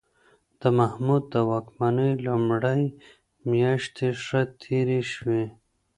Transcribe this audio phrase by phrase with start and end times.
[0.61, 2.83] د محمود د واکمنۍ لومړۍ
[3.51, 5.43] میاشتې ښه تېرې شوې.